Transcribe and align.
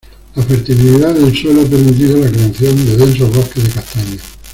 La 0.33 0.41
fertilidad 0.41 1.13
del 1.13 1.31
suelo 1.37 1.61
ha 1.61 1.65
permitido 1.69 2.17
la 2.17 2.31
creación 2.31 2.85
de 2.87 2.97
densos 2.97 3.31
bosques 3.35 3.65
de 3.65 3.69
castaños. 3.69 4.21